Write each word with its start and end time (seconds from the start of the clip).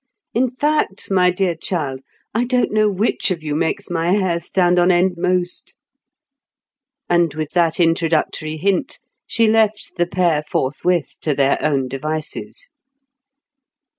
In 0.33 0.49
fact, 0.49 1.11
my 1.11 1.29
dear 1.29 1.53
child, 1.55 2.01
I 2.33 2.43
don't 2.45 2.71
know 2.71 2.89
which 2.89 3.29
of 3.29 3.43
you 3.43 3.53
makes 3.53 3.87
my 3.91 4.13
hair 4.13 4.39
stand 4.39 4.79
on 4.79 4.89
end 4.89 5.13
most." 5.15 5.75
And 7.07 7.31
with 7.35 7.49
that 7.51 7.79
introductory 7.79 8.57
hint, 8.57 8.97
she 9.27 9.47
left 9.47 9.97
the 9.97 10.07
pair 10.07 10.41
forthwith 10.41 11.19
to 11.21 11.35
their 11.35 11.61
own 11.63 11.87
devices. 11.87 12.71